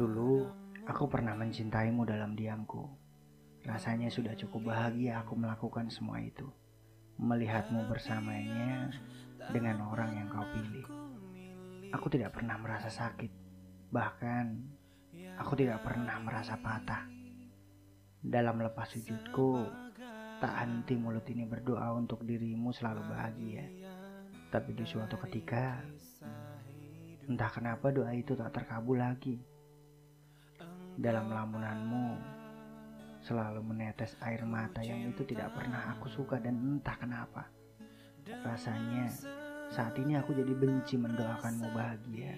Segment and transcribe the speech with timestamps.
[0.00, 0.48] Dulu,
[0.88, 2.88] aku pernah mencintaimu dalam diamku.
[3.68, 6.48] Rasanya sudah cukup bahagia aku melakukan semua itu.
[7.20, 8.88] Melihatmu bersamanya
[9.52, 10.88] dengan orang yang kau pilih.
[11.92, 13.28] Aku tidak pernah merasa sakit.
[13.92, 14.46] Bahkan,
[15.36, 17.04] aku tidak pernah merasa patah.
[18.24, 19.68] Dalam lepas sujudku,
[20.40, 23.68] tak henti mulut ini berdoa untuk dirimu selalu bahagia.
[24.48, 25.76] Tapi di suatu ketika,
[27.28, 29.59] entah kenapa doa itu tak terkabul lagi.
[30.98, 32.06] Dalam lamunanmu,
[33.20, 37.46] selalu menetes air mata yang itu tidak pernah aku suka dan entah kenapa.
[38.26, 39.06] Rasanya
[39.70, 42.34] saat ini aku jadi benci mendoakanmu bahagia.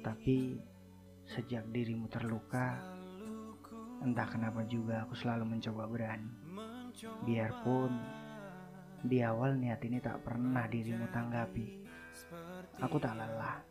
[0.00, 0.56] Tapi
[1.28, 2.78] sejak dirimu terluka,
[4.00, 6.32] entah kenapa juga aku selalu mencoba berani.
[7.26, 7.92] Biarpun
[9.04, 11.68] di awal niat ini tak pernah dirimu tanggapi.
[12.82, 13.62] Aku tak lelah.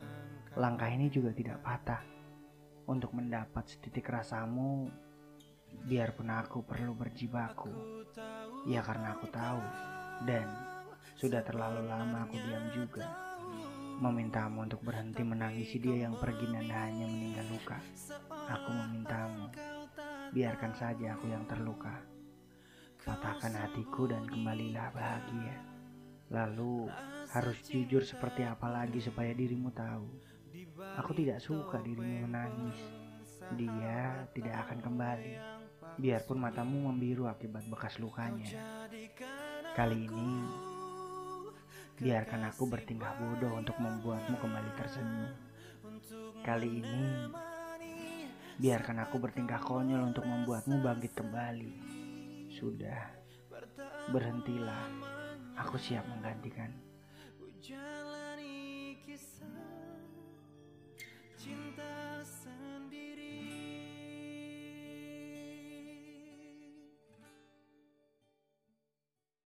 [0.55, 2.16] Langkah ini juga tidak patah.
[2.87, 4.87] Untuk mendapat setitik rasamu,
[5.85, 7.69] biarpun aku perlu berjibaku.
[8.65, 9.61] Ya karena aku tahu.
[10.23, 10.47] Dan
[11.19, 13.05] sudah terlalu lama aku diam juga.
[13.99, 17.77] Memintamu untuk berhenti menangisi dia yang pergi dan hanya meninggal luka.
[18.31, 19.51] Aku memintamu.
[20.31, 22.17] Biarkan saja aku yang terluka
[23.07, 25.55] patahkan hatiku dan kembalilah bahagia.
[26.27, 26.91] Lalu
[27.31, 30.11] harus jujur seperti apa lagi supaya dirimu tahu.
[30.97, 32.77] Aku tidak suka dirimu menangis.
[33.53, 35.33] Dia tidak akan kembali.
[36.01, 38.49] Biarpun matamu membiru akibat bekas lukanya.
[39.77, 40.29] Kali ini
[41.97, 45.33] biarkan aku bertingkah bodoh untuk membuatmu kembali tersenyum.
[46.45, 47.05] Kali ini
[48.57, 51.73] biarkan aku bertingkah konyol untuk membuatmu bangkit kembali.
[52.57, 53.13] Sudah,
[54.09, 54.89] berhentilah.
[55.57, 56.73] Aku siap menggantikan.